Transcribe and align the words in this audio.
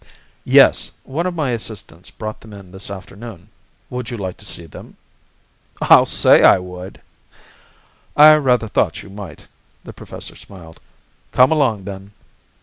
"Yes. 0.49 0.93
One 1.03 1.27
of 1.27 1.35
my 1.35 1.51
assistants 1.51 2.09
brought 2.09 2.41
them 2.41 2.53
in 2.53 2.71
this 2.71 2.89
afternoon. 2.89 3.49
Would 3.91 4.09
you 4.09 4.17
like 4.17 4.35
to 4.37 4.45
see 4.45 4.65
them?" 4.65 4.97
"I'll 5.79 6.07
say 6.07 6.41
I 6.41 6.57
would!" 6.57 6.99
"I 8.17 8.33
rather 8.37 8.67
thought 8.67 9.03
you 9.03 9.11
might," 9.11 9.45
the 9.83 9.93
professor 9.93 10.35
smiled. 10.35 10.79
"Come 11.31 11.51
along, 11.51 11.83
then." 11.83 12.13